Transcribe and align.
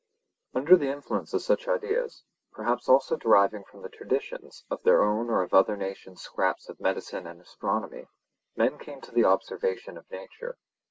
Under 0.55 0.75
the 0.75 0.87
influence 0.89 1.31
of 1.35 1.43
such 1.43 1.67
ideas, 1.67 2.23
perhaps 2.53 2.89
also 2.89 3.15
deriving 3.15 3.63
from 3.65 3.83
the 3.83 3.89
traditions 3.89 4.65
of 4.67 4.81
their 4.81 5.03
own 5.03 5.29
or 5.29 5.43
of 5.43 5.53
other 5.53 5.77
nations 5.77 6.21
scraps 6.23 6.67
of 6.69 6.79
medicine 6.79 7.27
and 7.27 7.39
astronomy, 7.39 8.07
men 8.55 8.79
came 8.79 8.99
to 9.01 9.11
the 9.11 9.25
observation 9.25 9.99
of 9.99 10.09
nature. 10.09 10.57